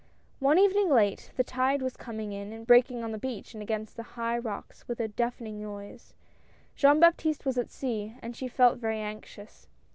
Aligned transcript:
One 0.39 0.57
evening 0.57 0.89
late, 0.89 1.29
the 1.37 1.43
tide 1.43 1.83
was 1.83 1.95
coming 1.95 2.31
in 2.33 2.51
and 2.51 2.65
break 2.65 2.89
ing 2.89 3.03
on 3.03 3.11
the 3.11 3.19
beach 3.19 3.53
and 3.53 3.61
against 3.61 3.95
the 3.95 4.01
high 4.17 4.35
rocks 4.35 4.87
with 4.87 4.99
a 4.99 5.07
deafening 5.07 5.61
noise, 5.61 6.15
Jean 6.75 6.99
Baptiste 6.99 7.45
was 7.45 7.59
at 7.59 7.69
sea 7.69 8.15
and 8.19 8.35
she 8.35 8.47
felt 8.47 8.79
very 8.79 8.97
anxious. 8.99 9.67